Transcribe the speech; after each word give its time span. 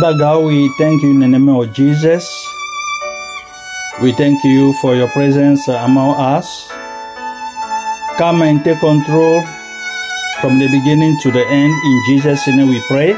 Father 0.00 0.16
God, 0.16 0.44
we 0.46 0.70
thank 0.78 1.02
you 1.02 1.10
in 1.10 1.20
the 1.20 1.28
name 1.28 1.50
of 1.50 1.74
Jesus. 1.74 2.24
We 4.00 4.12
thank 4.12 4.42
you 4.44 4.72
for 4.80 4.96
your 4.96 5.08
presence 5.08 5.68
among 5.68 6.16
us. 6.16 6.72
Come 8.16 8.40
and 8.40 8.64
take 8.64 8.80
control 8.80 9.42
from 10.40 10.58
the 10.58 10.68
beginning 10.72 11.20
to 11.20 11.30
the 11.30 11.44
end. 11.44 11.74
In 11.84 12.02
Jesus' 12.08 12.48
name 12.48 12.68
we 12.68 12.80
pray. 12.88 13.12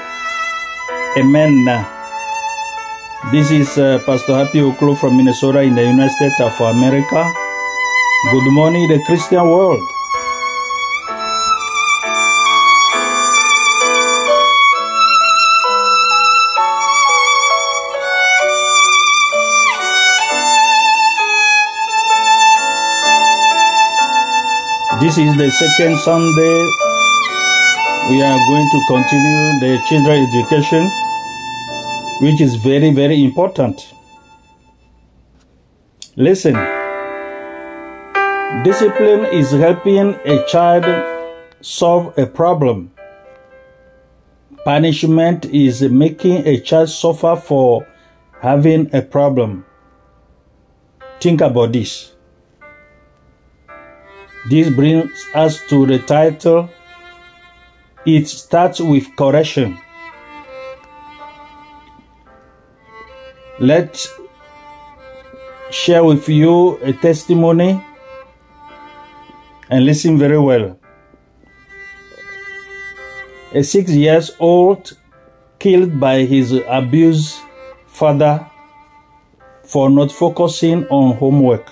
Amen. 1.17 1.55
This 3.31 3.53
is 3.53 3.78
uh, 3.78 4.03
Pastor 4.05 4.43
Happy 4.43 4.59
Oklo 4.59 4.99
from 4.99 5.17
Minnesota 5.17 5.61
in 5.62 5.77
the 5.77 5.87
United 5.87 6.11
States 6.11 6.41
of 6.41 6.61
America. 6.61 7.33
Good 8.33 8.51
morning, 8.51 8.89
the 8.89 8.99
Christian 9.06 9.47
world. 9.47 9.78
This 25.03 25.19
is 25.19 25.36
the 25.36 25.50
second 25.50 25.98
Sunday. 25.98 26.70
We 28.08 28.22
are 28.22 28.39
going 28.47 28.69
to 28.70 28.81
continue 28.86 29.59
the 29.59 29.83
children 29.89 30.28
education, 30.28 30.89
which 32.20 32.41
is 32.41 32.55
very, 32.55 32.92
very 32.92 33.25
important. 33.25 33.81
Listen, 36.14 36.55
discipline 38.62 39.25
is 39.33 39.50
helping 39.50 40.14
a 40.25 40.47
child 40.47 40.86
solve 41.61 42.16
a 42.16 42.25
problem. 42.25 42.92
Punishment 44.64 45.47
is 45.47 45.83
making 45.83 46.47
a 46.47 46.61
child 46.61 46.89
suffer 46.89 47.34
for 47.34 47.84
having 48.41 48.89
a 48.94 49.03
problem. 49.03 49.64
Think 51.19 51.41
about 51.41 51.72
this. 51.72 52.12
This 54.48 54.69
brings 54.69 55.26
us 55.34 55.64
to 55.69 55.86
the 55.86 56.00
title. 56.00 56.69
It 58.04 58.26
starts 58.26 58.80
with 58.80 59.14
correction. 59.14 59.78
Let's 63.60 64.08
share 65.70 66.03
with 66.03 66.28
you 66.28 66.76
a 66.78 66.92
testimony 66.92 67.80
and 69.70 69.86
listen 69.86 70.19
very 70.19 70.38
well. 70.38 70.78
A 73.54 73.62
six 73.62 73.91
years 73.91 74.32
old 74.41 74.98
killed 75.60 76.00
by 76.00 76.24
his 76.24 76.53
abused 76.66 77.36
father 77.86 78.50
for 79.64 79.88
not 79.88 80.10
focusing 80.10 80.84
on 80.88 81.16
homework. 81.16 81.70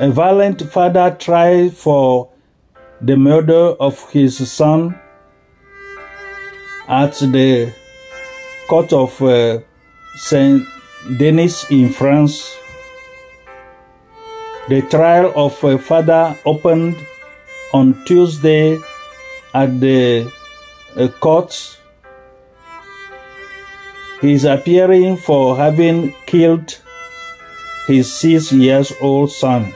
A 0.00 0.08
violent 0.08 0.62
father 0.62 1.14
tried 1.20 1.74
for 1.74 2.30
the 3.02 3.18
murder 3.18 3.76
of 3.78 4.10
his 4.10 4.50
son 4.50 4.98
at 6.88 7.12
the 7.18 7.70
court 8.66 8.94
of 8.94 9.20
uh, 9.20 9.58
Saint 10.16 10.62
Denis 11.18 11.70
in 11.70 11.90
France. 11.90 12.56
The 14.70 14.80
trial 14.88 15.34
of 15.36 15.62
a 15.64 15.76
father 15.76 16.34
opened 16.46 16.96
on 17.74 18.02
Tuesday 18.06 18.78
at 19.52 19.80
the 19.80 20.32
uh, 20.96 21.08
court. 21.20 21.78
He 24.22 24.32
is 24.32 24.46
appearing 24.46 25.18
for 25.18 25.58
having 25.58 26.14
killed 26.24 26.80
his 27.86 28.10
six 28.10 28.50
years 28.50 28.94
old 29.02 29.30
son. 29.30 29.74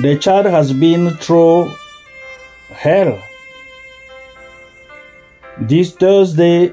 The 0.00 0.16
child 0.16 0.46
has 0.46 0.72
been 0.72 1.10
through 1.18 1.70
hell. 2.72 3.22
This 5.60 5.92
Thursday, 5.92 6.72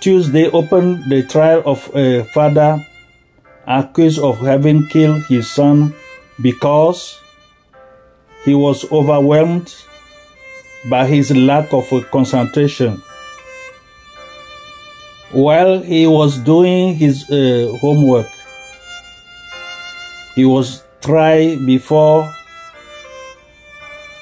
Tuesday 0.00 0.50
opened 0.50 1.08
the 1.08 1.22
trial 1.22 1.62
of 1.64 1.88
a 1.94 2.24
father 2.24 2.84
accused 3.64 4.18
of 4.18 4.40
having 4.40 4.88
killed 4.88 5.22
his 5.26 5.48
son 5.48 5.94
because 6.42 7.20
he 8.44 8.56
was 8.56 8.90
overwhelmed 8.90 9.72
by 10.90 11.06
his 11.06 11.30
lack 11.30 11.72
of 11.72 11.88
concentration. 12.10 13.00
While 15.30 15.80
he 15.80 16.08
was 16.08 16.38
doing 16.38 16.96
his 16.96 17.30
uh, 17.30 17.76
homework, 17.80 18.26
he 20.34 20.44
was 20.44 20.82
tried 21.00 21.64
before 21.64 22.28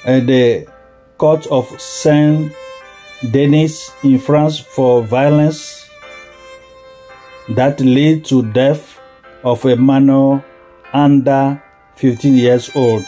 Uh, 0.07 0.21
the 0.21 0.65
court 1.17 1.45
of 1.47 1.67
Saint 1.81 2.53
Denis 3.31 3.91
in 4.05 4.17
France 4.17 4.57
for 4.57 5.03
violence 5.03 5.89
that 7.49 7.81
led 7.81 8.23
to 8.23 8.41
death 8.53 9.01
of 9.43 9.65
a 9.65 9.75
minor 9.75 10.41
under 10.93 11.61
15 11.95 12.35
years 12.35 12.69
old. 12.73 13.03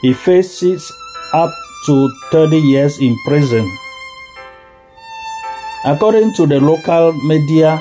He 0.00 0.14
faces 0.14 0.90
up 1.34 1.50
to 1.84 2.08
30 2.30 2.56
years 2.56 2.98
in 3.00 3.14
prison. 3.26 3.70
According 5.84 6.32
to 6.36 6.46
the 6.46 6.58
local 6.58 7.12
media, 7.12 7.78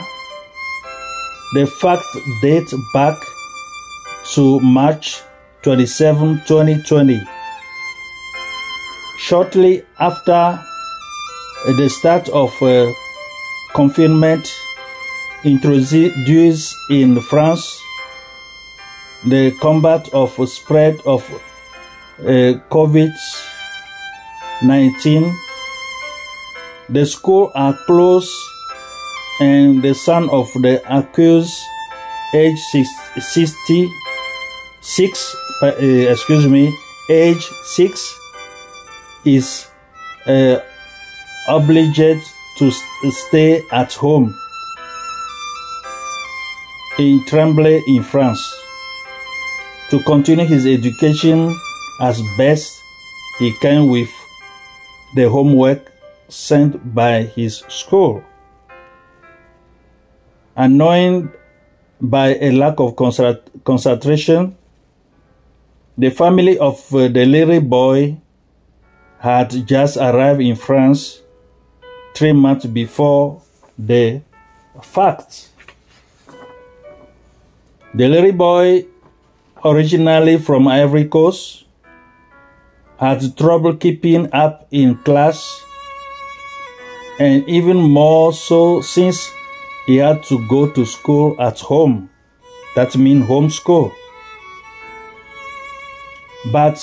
the 1.54 1.66
facts 1.66 2.18
date 2.42 2.74
back 2.94 3.16
to 4.34 4.60
March 4.60 5.22
27, 5.68 6.48
2020. 6.48 7.20
Shortly 9.18 9.84
after 10.00 10.64
the 11.66 11.90
start 11.90 12.30
of 12.30 12.54
uh, 12.64 12.90
confinement 13.76 14.48
introduced 15.44 16.74
in 16.90 17.20
France, 17.20 17.84
the 19.26 19.52
combat 19.60 20.08
of 20.14 20.32
spread 20.48 21.02
of 21.06 21.30
uh, 22.22 22.54
COVID-19, 22.72 25.36
the 26.88 27.06
school 27.06 27.52
are 27.56 27.78
closed 27.88 28.32
and 29.42 29.84
the 29.84 29.94
son 29.94 30.30
of 30.30 30.48
the 30.62 30.82
accused, 30.88 31.60
age 32.34 32.58
60, 33.20 33.92
six, 34.80 35.36
uh, 35.62 35.76
excuse 35.76 36.48
me, 36.48 36.76
age 37.10 37.44
six 37.64 38.18
is 39.26 39.68
uh, 40.26 40.60
obliged 41.48 42.22
to 42.58 42.72
st- 42.72 43.14
stay 43.14 43.64
at 43.72 43.94
home 43.94 44.36
in 47.00 47.24
Tremblay 47.26 47.82
in 47.88 48.04
France 48.04 48.42
to 49.90 50.02
continue 50.04 50.46
his 50.46 50.66
education 50.66 51.56
as 52.02 52.22
best 52.38 52.82
he 53.40 53.54
can 53.62 53.88
with 53.88 54.10
the 55.16 55.30
homework 55.30 55.92
sent 56.28 56.94
by 56.94 57.24
his 57.24 57.64
school. 57.70 58.24
Annoyed 60.56 61.32
by 62.02 62.36
a 62.36 62.52
lack 62.52 62.80
of 62.80 62.96
concentration, 63.64 64.57
the 65.98 66.12
family 66.12 66.60
of 66.60 66.94
uh, 66.94 67.08
the 67.08 67.26
little 67.26 67.60
boy 67.62 68.18
had 69.20 69.50
just 69.66 69.98
arrived 69.98 70.42
in 70.42 70.56
France 70.56 71.22
three 72.14 72.34
months 72.34 72.66
before 72.68 73.42
the 73.78 74.22
fact. 74.82 75.50
The 77.96 78.08
little 78.08 78.32
boy, 78.34 78.86
originally 79.66 80.38
from 80.38 80.68
Ivory 80.68 81.06
Coast, 81.06 81.66
had 83.00 83.36
trouble 83.36 83.76
keeping 83.76 84.32
up 84.34 84.68
in 84.70 84.98
class, 84.98 85.64
and 87.20 87.48
even 87.50 87.78
more 87.78 88.34
so 88.34 88.82
since 88.82 89.32
he 89.88 89.98
had 89.98 90.24
to 90.26 90.48
go 90.48 90.70
to 90.70 90.86
school 90.86 91.36
at 91.42 91.60
home. 91.60 92.10
That 92.76 92.96
means 92.96 93.26
homeschool. 93.26 93.94
But 96.52 96.78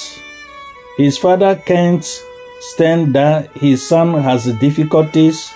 his 0.96 1.18
father 1.18 1.56
can't 1.56 2.04
stand 2.60 3.14
that 3.14 3.50
his 3.56 3.86
son 3.86 4.20
has 4.22 4.46
difficulties 4.58 5.52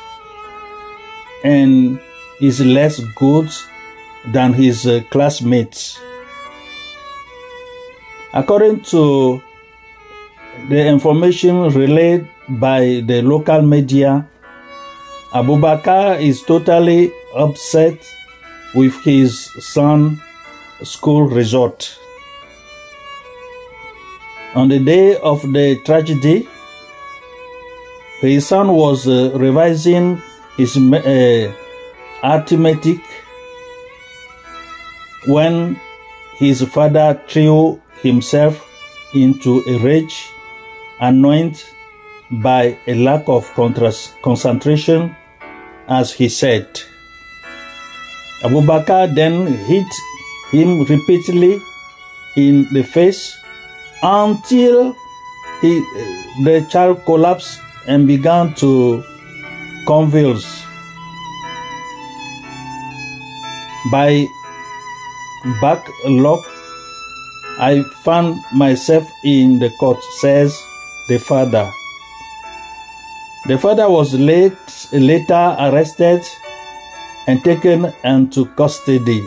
and 1.45 1.99
is 2.41 2.61
less 2.61 3.01
good 3.17 3.49
than 4.33 4.53
his 4.53 4.87
uh, 4.87 5.01
classmates. 5.11 5.99
According 8.33 8.81
to 8.93 9.43
the 10.69 10.87
information 10.87 11.71
relayed 11.71 12.29
by 12.49 13.03
the 13.07 13.23
local 13.23 13.63
media, 13.63 14.27
Abubakar 15.33 16.21
is 16.21 16.43
totally 16.43 17.13
upset 17.35 17.97
with 18.75 18.95
his 19.03 19.51
son 19.61 20.21
school 20.83 21.23
resort. 21.29 21.99
On 24.55 24.69
the 24.69 24.79
day 24.79 25.17
of 25.17 25.43
the 25.53 25.77
tragedy, 25.85 26.49
his 28.21 28.47
son 28.47 28.73
was 28.73 29.06
uh, 29.06 29.31
revising 29.35 30.21
his 30.56 30.77
uh, 30.77 31.53
arithmetic 32.25 32.99
when 35.27 35.79
his 36.37 36.62
father 36.62 37.21
threw 37.29 37.81
himself 38.00 38.67
into 39.15 39.62
a 39.69 39.79
rage, 39.79 40.31
annoyed 41.00 41.56
by 42.31 42.77
a 42.87 42.95
lack 42.95 43.29
of 43.29 43.47
concentration, 44.23 45.15
as 45.89 46.12
he 46.12 46.29
said. 46.29 46.67
Abu 48.43 48.62
Bakr 48.62 49.15
then 49.15 49.47
hit 49.67 49.87
him 50.50 50.85
repeatedly 50.85 51.61
in 52.37 52.67
the 52.73 52.83
face 52.83 53.38
until 54.03 54.97
he, 55.61 55.81
the 56.45 56.67
child 56.71 57.05
collapsed 57.05 57.61
and 57.87 58.06
began 58.06 58.55
to 58.55 59.03
convulse. 59.87 60.65
By 63.91 64.27
backlog, 65.61 66.45
I 67.59 67.83
found 68.05 68.37
myself 68.53 69.05
in 69.25 69.59
the 69.59 69.71
court, 69.81 70.03
says 70.21 70.56
the 71.09 71.19
father. 71.19 71.71
The 73.47 73.59
father 73.59 73.89
was 73.89 74.15
late, 74.15 74.53
later 74.93 75.56
arrested 75.59 76.23
and 77.27 77.43
taken 77.43 77.93
into 78.05 78.47
custody. 78.56 79.25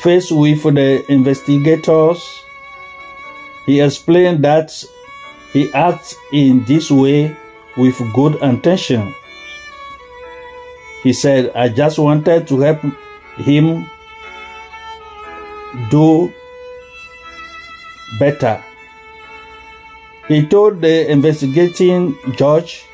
Faced 0.00 0.32
with 0.32 0.62
the 0.62 1.04
investigators, 1.10 2.44
he 3.68 3.80
explained 3.80 4.42
that 4.42 4.72
he 5.52 5.70
acts 5.74 6.14
in 6.32 6.64
this 6.64 6.90
way 6.90 7.36
with 7.76 8.00
good 8.14 8.40
intention. 8.42 9.14
He 11.02 11.12
said, 11.12 11.52
I 11.54 11.68
just 11.68 11.98
wanted 11.98 12.48
to 12.48 12.60
help 12.60 12.80
him 13.36 13.84
do 15.90 16.32
better. 18.18 18.64
He 20.28 20.46
told 20.46 20.80
the 20.80 21.10
investigating 21.12 22.16
judge 22.36 22.86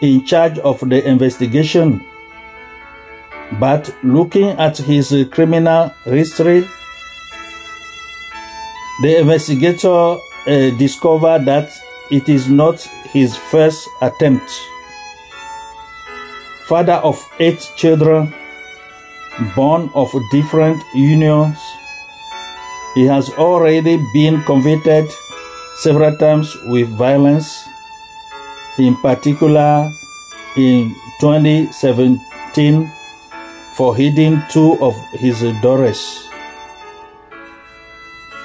in 0.00 0.24
charge 0.24 0.58
of 0.60 0.80
the 0.80 1.06
investigation 1.06 2.00
but 3.60 3.94
looking 4.02 4.48
at 4.58 4.76
his 4.76 5.14
criminal 5.30 5.88
history, 6.04 6.66
the 9.00 9.18
investigator 9.18 9.88
uh, 9.88 10.70
discovered 10.78 11.44
that 11.44 11.70
it 12.10 12.28
is 12.28 12.48
not 12.48 12.80
his 13.12 13.36
first 13.36 13.88
attempt. 14.00 14.50
Father 16.66 16.94
of 16.94 17.22
eight 17.38 17.60
children, 17.76 18.32
born 19.54 19.90
of 19.94 20.10
different 20.30 20.82
unions, 20.94 21.58
he 22.94 23.04
has 23.04 23.28
already 23.30 24.02
been 24.14 24.42
convicted 24.44 25.12
several 25.76 26.16
times 26.16 26.56
with 26.64 26.88
violence, 26.88 27.68
in 28.78 28.96
particular 28.96 29.90
in 30.56 30.94
2017 31.20 32.90
for 33.74 33.94
hitting 33.94 34.42
two 34.48 34.78
of 34.80 34.94
his 35.12 35.42
daughters. 35.60 36.25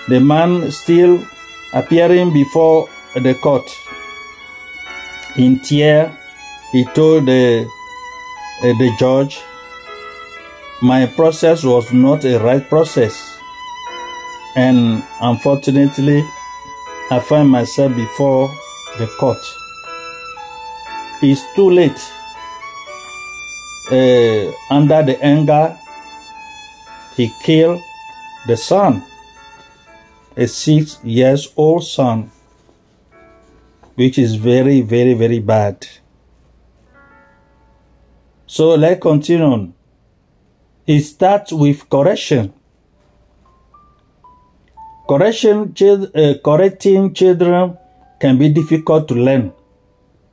The 0.07 0.19
man 0.19 0.71
still 0.71 1.25
appearing 1.73 2.33
before 2.33 2.89
the 3.15 3.33
court. 3.35 3.69
In 5.37 5.59
tears, 5.59 6.11
he 6.71 6.85
told 6.85 7.25
the, 7.25 7.65
uh, 8.63 8.65
the 8.65 8.95
judge, 8.99 9.39
My 10.81 11.05
process 11.05 11.63
was 11.63 11.93
not 11.93 12.25
a 12.25 12.39
right 12.39 12.67
process, 12.67 13.13
and 14.55 15.03
unfortunately, 15.21 16.23
I 17.11 17.19
find 17.19 17.49
myself 17.49 17.95
before 17.95 18.49
the 18.97 19.07
court. 19.19 19.43
It's 21.21 21.43
too 21.55 21.69
late 21.69 22.01
uh, 23.91 24.51
under 24.69 25.03
the 25.03 25.17
anger, 25.21 25.77
he 27.17 27.33
killed 27.43 27.81
the 28.47 28.55
son, 28.55 29.03
a 30.41 30.47
six 30.47 30.97
years 31.03 31.53
old 31.55 31.83
son, 31.83 32.31
which 33.95 34.17
is 34.17 34.35
very, 34.35 34.81
very, 34.81 35.13
very 35.13 35.39
bad. 35.39 35.87
So 38.47 38.69
let's 38.75 39.01
continue. 39.01 39.71
It 40.87 41.01
starts 41.01 41.53
with 41.53 41.87
correction. 41.89 42.53
Correction, 45.07 45.73
uh, 46.15 46.33
correcting 46.43 47.13
children 47.13 47.77
can 48.19 48.37
be 48.37 48.49
difficult 48.49 49.07
to 49.09 49.13
learn, 49.13 49.53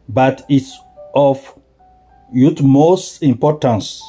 but 0.08 0.44
it's 0.48 0.78
of 1.14 1.54
utmost 2.34 3.22
importance. 3.22 4.02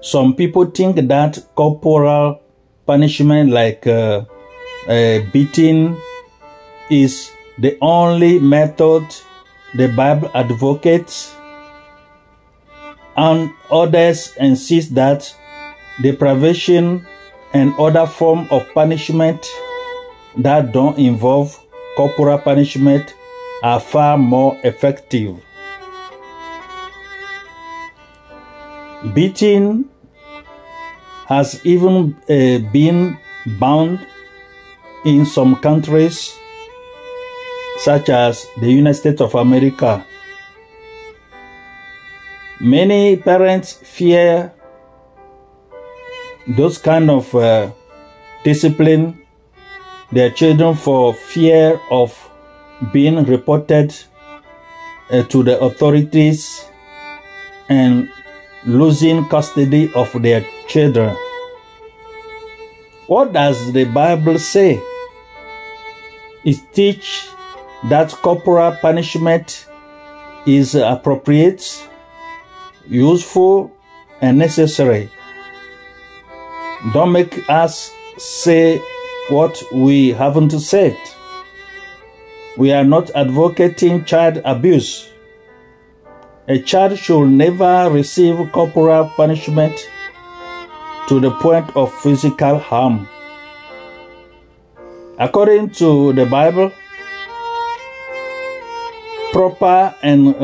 Some 0.00 0.34
people 0.34 0.66
think 0.66 0.96
that 0.96 1.38
corporal 1.54 2.40
punishment, 2.86 3.50
like 3.50 3.86
uh, 3.86 4.24
uh, 4.88 5.18
beating, 5.32 5.96
is 6.90 7.30
the 7.58 7.78
only 7.80 8.38
method 8.38 9.04
the 9.74 9.88
Bible 9.88 10.30
advocates, 10.34 11.34
and 13.16 13.50
others 13.70 14.34
insist 14.38 14.94
that 14.94 15.34
deprivation 16.02 17.06
and 17.52 17.72
other 17.78 18.06
form 18.06 18.48
of 18.50 18.66
punishment 18.74 19.46
that 20.36 20.72
don't 20.72 20.98
involve 20.98 21.58
corporal 21.96 22.38
punishment 22.38 23.14
are 23.62 23.78
far 23.80 24.18
more 24.18 24.58
effective. 24.64 25.40
Beating 29.14 29.88
has 31.26 31.60
even 31.64 32.16
uh, 32.28 32.58
been 32.72 33.18
banned 33.58 34.06
in 35.04 35.26
some 35.26 35.56
countries, 35.56 36.34
such 37.78 38.08
as 38.08 38.46
the 38.60 38.70
United 38.70 38.94
States 38.94 39.20
of 39.20 39.34
America. 39.34 40.04
Many 42.60 43.16
parents 43.16 43.72
fear 43.72 44.52
those 46.46 46.78
kind 46.78 47.10
of 47.10 47.34
uh, 47.34 47.70
discipline 48.44 49.24
their 50.12 50.30
children 50.30 50.74
for 50.74 51.12
fear 51.12 51.80
of 51.90 52.30
being 52.92 53.24
reported 53.24 53.94
uh, 55.10 55.22
to 55.24 55.42
the 55.42 55.58
authorities 55.60 56.64
and 57.68 58.08
losing 58.66 59.26
custody 59.28 59.92
of 59.94 60.10
their 60.22 60.44
children. 60.66 61.16
What 63.06 63.32
does 63.32 63.72
the 63.72 63.84
Bible 63.84 64.38
say? 64.38 64.80
It 66.44 66.60
teach 66.72 67.28
that 67.90 68.10
corporal 68.12 68.76
punishment 68.80 69.66
is 70.46 70.74
appropriate, 70.74 71.88
useful, 72.86 73.70
and 74.20 74.38
necessary. 74.38 75.10
Don't 76.92 77.12
make 77.12 77.48
us 77.48 77.90
say 78.18 78.80
what 79.28 79.62
we 79.72 80.10
haven't 80.10 80.50
said. 80.60 80.96
We 82.56 82.72
are 82.72 82.84
not 82.84 83.10
advocating 83.14 84.04
child 84.04 84.40
abuse. 84.44 85.10
A 86.46 86.58
child 86.58 86.98
should 86.98 87.30
never 87.30 87.88
receive 87.90 88.36
corporal 88.52 89.08
punishment 89.16 89.72
to 91.08 91.18
the 91.18 91.30
point 91.30 91.74
of 91.74 91.90
physical 92.02 92.58
harm. 92.58 93.08
According 95.18 95.70
to 95.80 96.12
the 96.12 96.26
Bible, 96.26 96.70
proper 99.32 99.94
and 100.02 100.36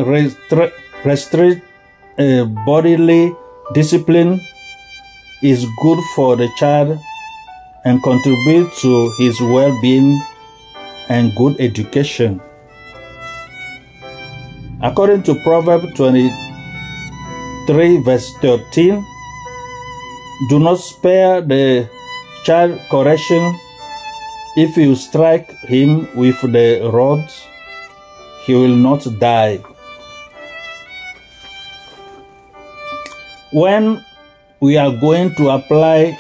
restrict 1.05 1.63
uh, 2.19 2.45
bodily 2.65 3.35
discipline 3.75 4.41
is 5.43 5.67
good 5.83 5.99
for 6.17 6.35
the 6.35 6.49
child 6.57 6.99
and 7.85 8.03
contribute 8.03 8.73
to 8.81 9.13
his 9.19 9.39
well-being 9.41 10.19
and 11.11 11.37
good 11.37 11.61
education. 11.61 12.41
According 14.83 15.25
to 15.25 15.35
Proverbs 15.45 15.93
23, 15.93 18.01
verse 18.01 18.33
13, 18.41 19.05
do 20.49 20.59
not 20.59 20.79
spare 20.79 21.43
the 21.43 21.87
child 22.45 22.81
correction. 22.91 23.55
If 24.57 24.79
you 24.79 24.95
strike 24.95 25.51
him 25.69 26.09
with 26.17 26.41
the 26.41 26.91
rod, 26.91 27.29
he 28.47 28.55
will 28.55 28.75
not 28.75 29.07
die. 29.21 29.61
When 33.53 34.03
we 34.61 34.79
are 34.79 34.97
going 34.97 35.35
to 35.35 35.51
apply 35.51 36.17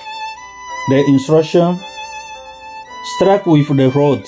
the 0.90 1.04
instruction, 1.08 1.80
strike 3.16 3.46
with 3.46 3.74
the 3.74 3.88
rod. 3.88 4.22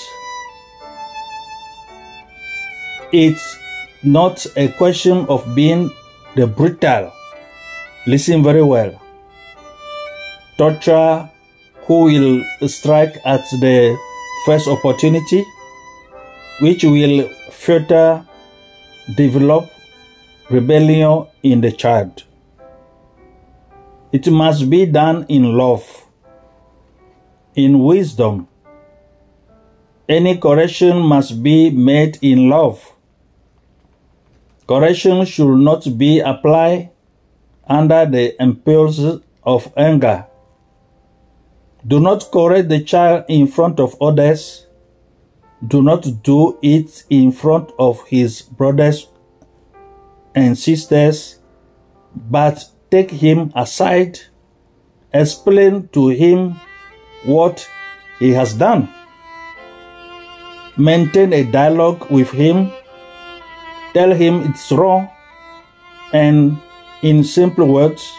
It's 3.11 3.59
not 4.03 4.45
a 4.57 4.67
question 4.69 5.25
of 5.27 5.55
being 5.55 5.91
the 6.35 6.47
brutal. 6.47 7.11
Listen 8.05 8.43
very 8.43 8.63
well. 8.63 9.01
Torture 10.57 11.29
who 11.85 12.03
will 12.03 12.67
strike 12.67 13.17
at 13.25 13.43
the 13.59 13.97
first 14.45 14.67
opportunity, 14.67 15.45
which 16.61 16.83
will 16.83 17.29
further 17.51 18.25
develop 19.15 19.69
rebellion 20.49 21.25
in 21.41 21.61
the 21.61 21.71
child. 21.71 22.23
It 24.11 24.27
must 24.27 24.69
be 24.69 24.85
done 24.85 25.25
in 25.27 25.57
love, 25.57 26.05
in 27.55 27.79
wisdom. 27.83 28.47
Any 30.07 30.37
correction 30.37 30.99
must 30.99 31.41
be 31.41 31.69
made 31.69 32.19
in 32.21 32.49
love. 32.49 32.92
Correction 34.67 35.25
should 35.25 35.57
not 35.57 35.97
be 35.97 36.19
applied 36.19 36.91
under 37.67 38.05
the 38.05 38.41
impulse 38.41 39.01
of 39.43 39.71
anger. 39.75 40.25
Do 41.85 41.99
not 41.99 42.31
correct 42.31 42.69
the 42.69 42.81
child 42.81 43.25
in 43.27 43.47
front 43.47 43.79
of 43.79 44.01
others. 44.01 44.67
Do 45.67 45.81
not 45.81 46.23
do 46.23 46.57
it 46.61 47.03
in 47.09 47.31
front 47.33 47.71
of 47.77 48.07
his 48.07 48.41
brothers 48.41 49.07
and 50.33 50.57
sisters, 50.57 51.39
but 52.15 52.63
take 52.89 53.11
him 53.11 53.51
aside, 53.55 54.19
explain 55.13 55.89
to 55.89 56.07
him 56.07 56.55
what 57.25 57.67
he 58.19 58.31
has 58.31 58.53
done. 58.53 58.87
Maintain 60.77 61.33
a 61.33 61.43
dialogue 61.43 62.09
with 62.09 62.31
him 62.31 62.71
tell 63.93 64.11
him 64.13 64.41
it's 64.43 64.71
wrong, 64.71 65.09
and 66.11 66.57
in 67.01 67.23
simple 67.23 67.67
words, 67.67 68.11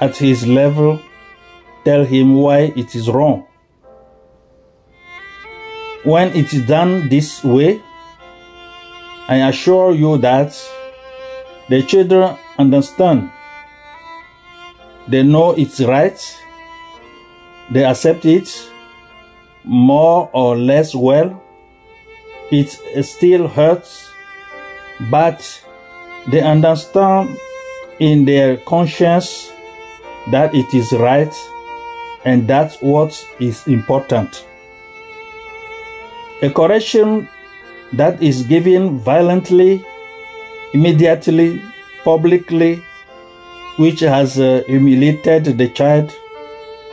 at 0.00 0.16
his 0.16 0.46
level, 0.46 1.00
tell 1.84 2.04
him 2.04 2.34
why 2.34 2.72
it 2.76 2.94
is 2.94 3.08
wrong. 3.08 3.46
When 6.04 6.28
it 6.36 6.52
is 6.52 6.66
done 6.66 7.08
this 7.08 7.42
way, 7.42 7.82
I 9.28 9.48
assure 9.48 9.94
you 9.94 10.16
that 10.18 10.56
the 11.68 11.82
children 11.82 12.36
understand. 12.58 13.30
They 15.06 15.22
know 15.22 15.52
it's 15.52 15.80
right. 15.80 16.18
They 17.70 17.84
accept 17.84 18.24
it 18.24 18.48
more 19.64 20.30
or 20.32 20.56
less 20.56 20.94
well. 20.94 21.42
It 22.50 22.70
still 23.04 23.48
hurts 23.48 24.07
but 25.10 25.64
they 26.28 26.40
understand 26.40 27.36
in 27.98 28.24
their 28.24 28.56
conscience 28.58 29.50
that 30.30 30.54
it 30.54 30.72
is 30.74 30.92
right 30.92 31.32
and 32.24 32.46
that's 32.46 32.76
what 32.80 33.26
is 33.40 33.66
important. 33.66 34.44
A 36.42 36.50
correction 36.50 37.28
that 37.92 38.22
is 38.22 38.42
given 38.42 38.98
violently, 38.98 39.84
immediately, 40.74 41.60
publicly, 42.04 42.82
which 43.76 44.00
has 44.00 44.38
uh, 44.38 44.62
humiliated 44.66 45.56
the 45.56 45.68
child, 45.68 46.12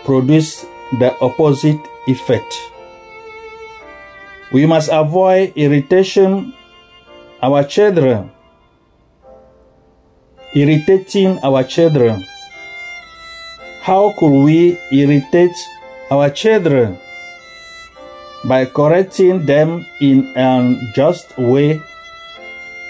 produces 0.04 0.66
the 1.00 1.16
opposite 1.20 1.80
effect. 2.08 2.56
We 4.52 4.66
must 4.66 4.90
avoid 4.92 5.54
irritation 5.56 6.54
our 7.42 7.64
children, 7.64 8.32
irritating 10.54 11.40
our 11.44 11.64
children. 11.64 12.24
How 13.82 14.14
could 14.18 14.44
we 14.44 14.80
irritate 14.92 15.56
our 16.10 16.30
children? 16.30 16.98
By 18.46 18.66
correcting 18.66 19.46
them 19.46 19.86
in 20.00 20.32
an 20.36 20.92
just 20.94 21.38
way 21.38 21.82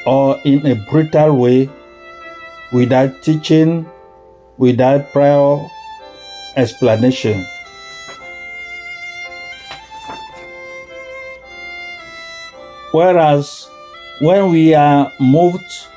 or 0.06 0.40
in 0.44 0.66
a 0.68 0.76
brutal 0.76 1.38
way 1.38 1.70
without 2.72 3.24
teaching, 3.24 3.86
without 4.58 5.12
prior 5.12 5.66
explanation. 6.56 7.46
Whereas 12.92 13.68
when 14.20 14.50
we 14.50 14.74
are 14.74 15.12
moved 15.20 15.88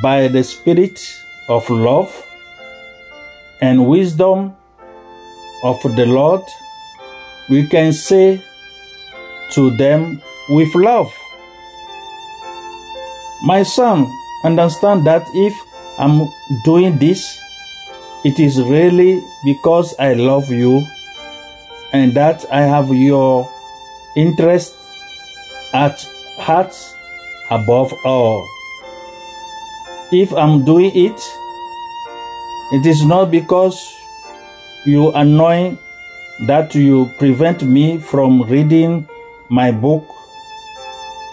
by 0.00 0.28
the 0.28 0.42
spirit 0.44 1.00
of 1.48 1.68
love 1.68 2.24
and 3.60 3.88
wisdom 3.88 4.54
of 5.64 5.82
the 5.96 6.06
Lord, 6.06 6.42
we 7.48 7.66
can 7.66 7.92
say 7.92 8.40
to 9.52 9.70
them 9.76 10.22
with 10.48 10.74
love, 10.74 11.12
My 13.42 13.62
son, 13.62 14.06
understand 14.44 15.06
that 15.06 15.26
if 15.34 15.54
I'm 15.98 16.28
doing 16.64 16.98
this, 16.98 17.40
it 18.24 18.38
is 18.38 18.60
really 18.60 19.22
because 19.44 19.94
I 19.98 20.14
love 20.14 20.50
you 20.50 20.84
and 21.92 22.14
that 22.14 22.44
I 22.52 22.62
have 22.62 22.94
your 22.94 23.50
interest 24.16 24.74
at 25.74 26.04
heart 26.38 26.95
above 27.50 27.92
all. 28.04 28.48
If 30.12 30.32
I'm 30.32 30.64
doing 30.64 30.92
it, 30.94 31.20
it 32.72 32.86
is 32.86 33.04
not 33.04 33.30
because 33.30 33.94
you 34.84 35.12
annoy 35.12 35.76
that 36.46 36.74
you 36.74 37.10
prevent 37.18 37.62
me 37.62 37.98
from 37.98 38.42
reading 38.42 39.08
my 39.48 39.70
book 39.70 40.04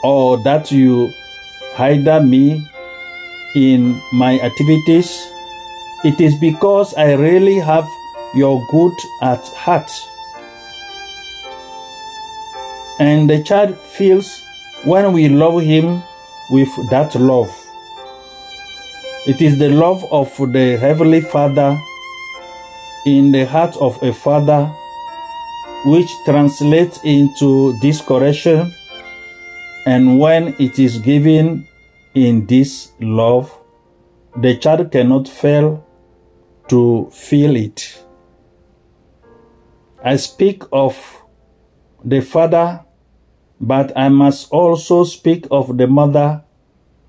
or 0.04 0.38
that 0.44 0.72
you 0.72 1.12
hinder 1.76 2.22
me 2.22 2.66
in 3.56 4.00
my 4.14 4.40
activities. 4.40 5.28
It 6.04 6.20
is 6.20 6.36
because 6.36 6.94
I 6.96 7.14
really 7.14 7.60
have 7.60 7.88
your 8.36 8.66
good 8.70 8.94
at 9.22 9.46
heart. 9.56 9.90
And 13.00 13.30
the 13.30 13.42
child 13.44 13.78
feels 13.78 14.43
when 14.86 15.14
we 15.14 15.30
love 15.30 15.62
Him 15.62 16.02
with 16.50 16.70
that 16.90 17.16
love. 17.16 17.50
It 19.26 19.42
is 19.42 19.58
the 19.58 19.70
love 19.70 20.04
of 20.12 20.36
the 20.52 20.78
Heavenly 20.78 21.22
Father 21.22 21.80
in 23.06 23.32
the 23.32 23.46
heart 23.46 23.76
of 23.78 24.02
a 24.04 24.14
father 24.14 24.66
which 25.86 26.10
translates 26.26 27.00
into 27.04 27.78
this 27.82 28.02
correction, 28.02 28.74
and 29.86 30.20
when 30.20 30.56
it 30.60 30.80
is 30.80 30.98
given 31.00 31.68
in 32.14 32.46
this 32.46 32.92
love, 33.00 33.52
the 34.38 34.58
child 34.58 34.92
cannot 34.92 35.28
fail 35.28 35.86
to 36.70 37.10
feel 37.12 37.56
it. 37.56 38.04
I 40.04 40.16
speak 40.18 40.64
of 40.72 40.98
the 42.04 42.22
father 42.22 42.84
but 43.64 43.96
I 43.96 44.10
must 44.10 44.52
also 44.52 45.06
speak 45.06 45.48
of 45.50 45.78
the 45.78 45.88
mother, 45.88 46.44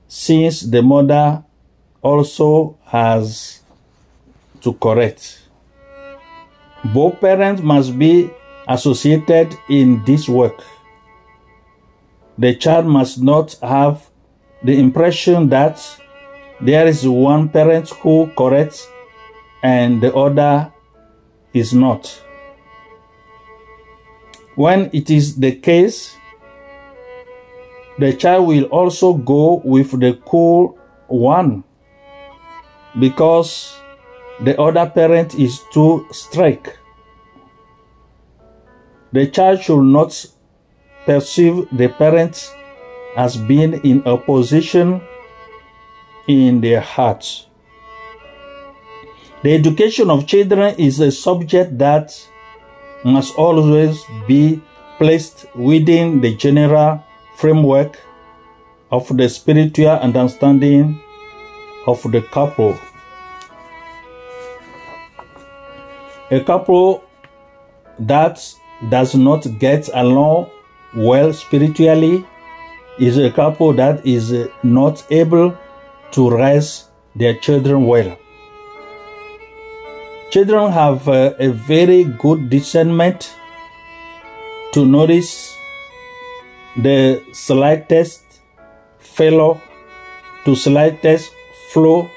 since 0.06 0.60
the 0.60 0.82
mother 0.82 1.42
also 2.00 2.78
has 2.84 3.60
to 4.60 4.72
correct. 4.74 5.42
Both 6.94 7.20
parents 7.20 7.60
must 7.60 7.98
be 7.98 8.30
associated 8.68 9.56
in 9.68 10.04
this 10.04 10.28
work. 10.28 10.62
The 12.38 12.54
child 12.54 12.86
must 12.86 13.20
not 13.20 13.56
have 13.60 14.08
the 14.62 14.78
impression 14.78 15.48
that 15.48 15.82
there 16.60 16.86
is 16.86 17.06
one 17.06 17.48
parent 17.48 17.88
who 17.88 18.30
corrects 18.36 18.86
and 19.64 20.00
the 20.00 20.14
other 20.14 20.72
is 21.52 21.74
not. 21.74 22.06
When 24.54 24.88
it 24.92 25.10
is 25.10 25.34
the 25.36 25.56
case, 25.56 26.16
the 27.98 28.12
child 28.12 28.48
will 28.48 28.64
also 28.64 29.14
go 29.14 29.62
with 29.64 29.98
the 30.00 30.18
cool 30.26 30.78
one 31.06 31.62
because 32.98 33.76
the 34.40 34.60
other 34.60 34.90
parent 34.90 35.34
is 35.34 35.60
too 35.72 36.06
strict. 36.10 36.78
The 39.12 39.28
child 39.28 39.62
should 39.62 39.82
not 39.82 40.26
perceive 41.06 41.68
the 41.70 41.88
parents 41.88 42.52
as 43.16 43.36
being 43.36 43.74
in 43.84 44.02
opposition 44.06 45.00
in 46.26 46.60
their 46.60 46.80
hearts. 46.80 47.46
The 49.44 49.54
education 49.54 50.10
of 50.10 50.26
children 50.26 50.74
is 50.78 50.98
a 50.98 51.12
subject 51.12 51.78
that 51.78 52.10
must 53.04 53.36
always 53.36 54.02
be 54.26 54.60
placed 54.98 55.46
within 55.54 56.20
the 56.20 56.34
general 56.34 57.03
framework 57.36 57.98
of 58.90 59.08
the 59.16 59.28
spiritual 59.28 59.90
understanding 59.90 61.00
of 61.86 62.02
the 62.10 62.22
couple. 62.22 62.78
A 66.30 66.40
couple 66.40 67.04
that 67.98 68.54
does 68.88 69.14
not 69.14 69.46
get 69.58 69.88
along 69.94 70.50
well 70.96 71.32
spiritually 71.32 72.24
is 72.98 73.18
a 73.18 73.30
couple 73.30 73.72
that 73.72 74.06
is 74.06 74.48
not 74.62 75.04
able 75.10 75.56
to 76.12 76.30
raise 76.30 76.84
their 77.16 77.34
children 77.34 77.86
well. 77.86 78.16
Children 80.30 80.72
have 80.72 81.08
uh, 81.08 81.34
a 81.38 81.48
very 81.48 82.04
good 82.04 82.50
discernment 82.50 83.34
to 84.72 84.84
notice 84.84 85.53
the 86.76 87.22
slightest 87.32 88.22
failure 88.98 89.60
to 90.44 90.56
slightest 90.56 91.32
flaw 91.70 92.08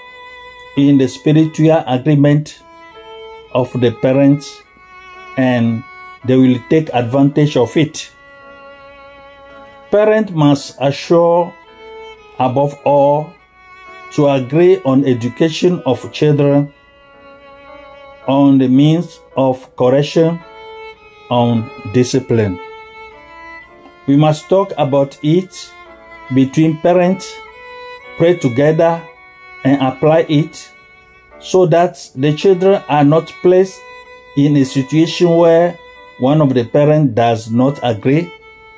in 0.78 0.98
the 0.98 1.08
spiritual 1.08 1.84
agreement 1.88 2.62
of 3.54 3.72
the 3.80 3.92
parents 3.92 4.62
and 5.38 5.84
they 6.26 6.36
will 6.36 6.60
take 6.70 6.90
advantage 6.94 7.56
of 7.56 7.76
it. 7.78 8.12
Parents 9.92 10.32
must 10.32 10.76
assure, 10.80 11.54
above 12.40 12.78
all, 12.84 13.34
to 14.12 14.28
agree 14.28 14.82
on 14.84 15.06
education 15.06 15.82
of 15.86 16.12
children, 16.12 16.74
on 18.28 18.58
the 18.58 18.68
means 18.68 19.20
of 19.38 19.76
correction, 19.76 20.40
on 21.30 21.70
discipline. 21.94 22.60
We 24.08 24.16
must 24.16 24.50
talk 24.50 24.72
about 24.78 25.20
it 25.22 25.72
between 26.34 26.78
parents, 26.78 27.34
pray 28.18 28.38
together, 28.38 29.02
and 29.64 29.82
apply 29.82 30.26
it 30.30 30.72
so 31.40 31.66
that 31.68 32.10
the 32.16 32.34
children 32.34 32.82
are 32.88 33.04
not 33.04 33.28
placed 33.42 33.80
in 34.38 34.56
a 34.58 34.64
situation 34.64 35.30
where 35.36 35.78
one 36.20 36.42
of 36.42 36.54
the 36.54 36.64
parents 36.66 37.14
does 37.14 37.52
not 37.52 37.80
agree 37.84 38.32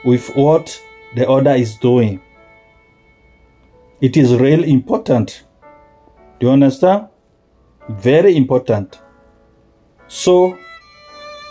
with 0.04 0.28
what 0.36 0.82
the 1.16 1.30
other 1.30 1.52
is 1.52 1.76
doing. 1.76 2.22
It 4.02 4.18
is 4.18 4.34
really 4.36 4.72
important. 4.72 5.44
Do 6.40 6.48
you 6.48 6.54
understand? 6.54 7.08
Very 7.90 8.36
important. 8.36 9.00
So, 10.08 10.58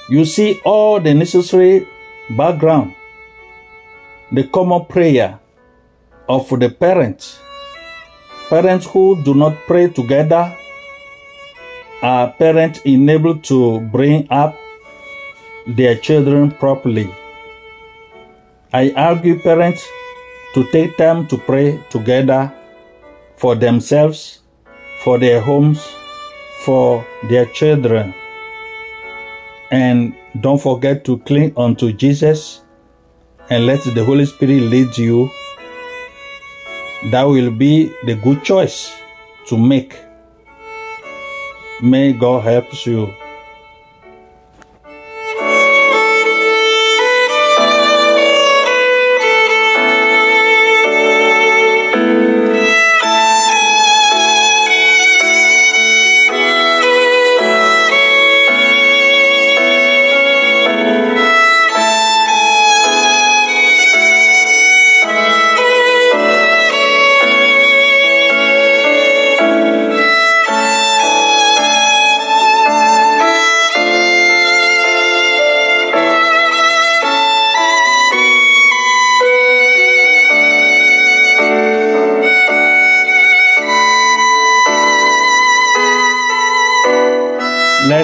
you 0.08 0.24
see 0.24 0.60
all 0.64 1.00
the 1.00 1.14
necessary 1.14 1.86
background, 2.36 2.94
the 4.30 4.44
common 4.44 4.84
prayer 4.84 5.38
of 6.28 6.48
the 6.60 6.68
parents. 6.68 7.38
Parents 8.50 8.86
who 8.86 9.22
do 9.24 9.34
not 9.34 9.56
pray 9.66 9.88
together 9.88 10.54
are 12.02 12.32
parents 12.32 12.80
unable 12.84 13.38
to 13.38 13.80
bring 13.80 14.26
up 14.30 14.54
their 15.66 15.96
children 15.96 16.50
properly. 16.50 17.12
I 18.72 18.92
argue 18.96 19.40
parents 19.40 19.86
to 20.54 20.64
take 20.72 20.96
time 20.96 21.26
to 21.28 21.38
pray 21.38 21.80
together 21.88 22.52
for 23.36 23.54
themselves, 23.54 24.40
for 25.04 25.18
their 25.18 25.40
homes, 25.40 25.80
for 26.64 27.04
their 27.30 27.46
children. 27.46 28.14
And 29.70 30.14
don't 30.40 30.60
forget 30.60 31.04
to 31.04 31.18
cling 31.18 31.52
unto 31.56 31.92
Jesus 31.92 32.62
and 33.50 33.66
let 33.66 33.82
the 33.82 34.04
Holy 34.04 34.26
Spirit 34.26 34.62
lead 34.62 34.96
you. 34.96 35.30
That 37.10 37.24
will 37.24 37.50
be 37.50 37.92
the 38.04 38.14
good 38.14 38.44
choice 38.44 38.92
to 39.46 39.56
make. 39.56 39.98
May 41.80 42.12
God 42.12 42.44
help 42.44 42.86
you. 42.86 43.14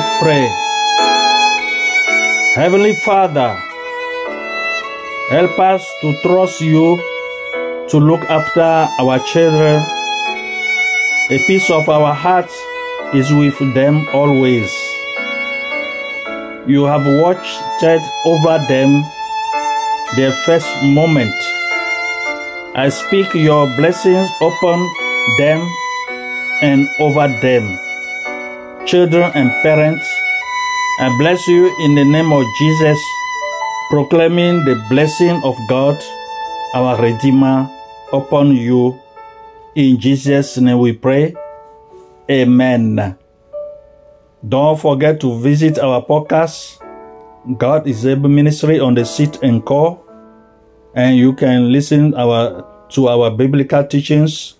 Let's 0.04 0.22
pray. 0.22 0.46
Heavenly 2.56 2.92
Father, 2.92 3.56
help 5.30 5.58
us 5.58 5.82
to 6.02 6.12
trust 6.20 6.60
you 6.60 7.00
to 7.88 7.96
look 7.96 8.20
after 8.28 8.60
our 9.00 9.18
children. 9.32 9.80
A 11.30 11.38
piece 11.46 11.70
of 11.70 11.88
our 11.88 12.12
heart 12.12 12.52
is 13.14 13.32
with 13.32 13.56
them 13.72 14.06
always. 14.12 14.68
You 16.68 16.84
have 16.84 17.06
watched 17.06 17.64
over 18.26 18.58
them 18.68 19.08
their 20.16 20.32
first 20.44 20.68
moment. 20.84 21.34
I 22.76 22.90
speak 22.90 23.32
your 23.32 23.74
blessings 23.78 24.28
upon 24.42 24.84
them 25.38 25.66
and 26.60 26.90
over 27.00 27.26
them 27.40 27.80
children 28.86 29.32
and 29.34 29.50
parents. 29.62 30.06
I 31.00 31.08
bless 31.18 31.46
you 31.48 31.74
in 31.80 31.94
the 31.94 32.04
name 32.04 32.32
of 32.32 32.44
Jesus, 32.58 33.00
proclaiming 33.88 34.64
the 34.64 34.76
blessing 34.90 35.40
of 35.42 35.56
God, 35.68 35.96
our 36.74 37.00
Redeemer, 37.00 37.68
upon 38.12 38.54
you. 38.54 39.00
In 39.74 39.98
Jesus' 39.98 40.58
name 40.58 40.78
we 40.78 40.92
pray. 40.92 41.34
Amen. 42.30 43.16
Don't 44.46 44.78
forget 44.78 45.20
to 45.20 45.38
visit 45.40 45.78
our 45.78 46.04
podcast, 46.04 46.78
God 47.56 47.86
is 47.86 48.06
Able 48.06 48.28
Ministry 48.28 48.78
on 48.80 48.94
the 48.94 49.04
seat 49.04 49.38
and 49.42 49.64
call, 49.64 50.04
and 50.94 51.16
you 51.16 51.32
can 51.32 51.72
listen 51.72 52.14
our 52.14 52.68
to 52.90 53.08
our 53.08 53.30
biblical 53.30 53.84
teachings 53.84 54.54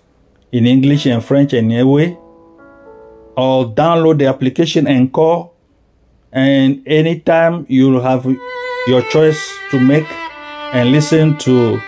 in 0.51 0.65
English 0.65 1.05
and 1.05 1.23
French 1.23 1.53
and 1.53 1.71
anyway 1.71 2.17
or 3.37 3.65
download 3.65 4.19
the 4.19 4.25
application 4.27 4.87
Anchor 4.87 5.49
and 6.31 6.81
anytime 6.87 7.65
you'll 7.69 8.01
have 8.01 8.25
your 8.87 9.01
choice 9.09 9.57
to 9.71 9.79
make 9.79 10.05
and 10.73 10.91
listen 10.91 11.37
to 11.37 11.79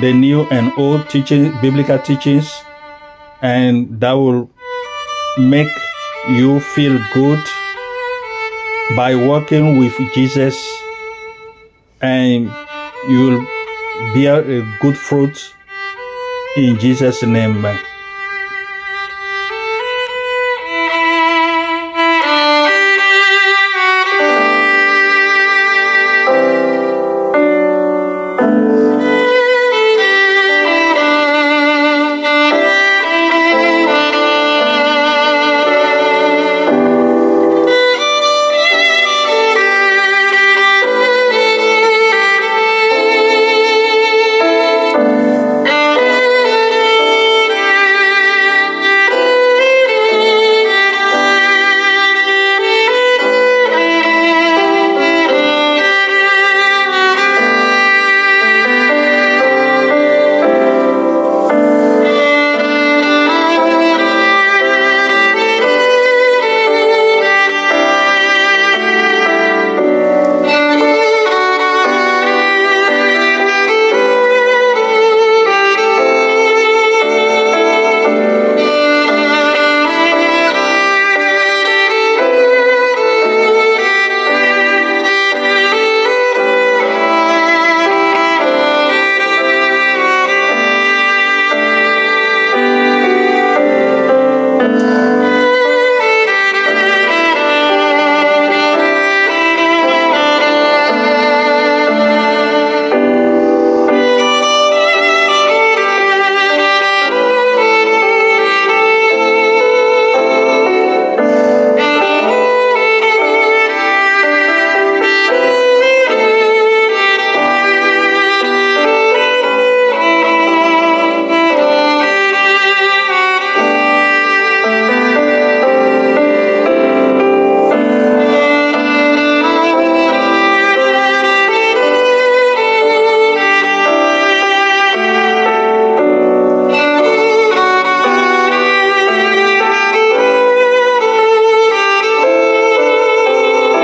the 0.00 0.12
new 0.12 0.46
and 0.50 0.72
old 0.76 1.08
teaching 1.08 1.52
biblical 1.60 1.98
teachings 1.98 2.52
and 3.42 4.00
that 4.00 4.12
will 4.12 4.50
make 5.38 5.68
you 6.28 6.60
feel 6.60 6.98
good 7.12 7.42
by 8.94 9.14
working 9.14 9.78
with 9.78 9.94
Jesus. 10.14 10.56
And 12.00 12.50
you'll 13.08 13.44
bear 14.14 14.40
a 14.40 14.78
good 14.80 14.96
fruit 14.96 15.54
in 16.56 16.78
Jesus 16.78 17.22
name 17.22 17.64